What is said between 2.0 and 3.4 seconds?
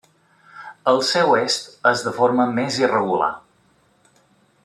de forma més irregular.